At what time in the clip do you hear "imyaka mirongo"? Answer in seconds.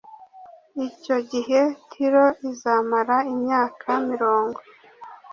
3.33-4.59